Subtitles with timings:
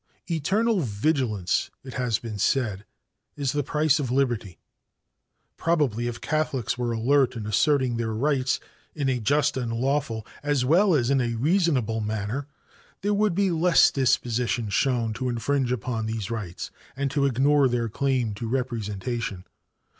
[0.31, 2.85] "Eternal vigilance, it has been said,
[3.35, 4.57] is the price of liberty.
[5.57, 8.59] Probably if Catholics were alert in asserting their rights
[8.95, 12.47] in a just and lawful, as well as in a reasonable manner
[13.03, 17.87] there would be less disposition shown to infringe upon those rights, and to ignore their
[17.87, 19.45] claim to representation.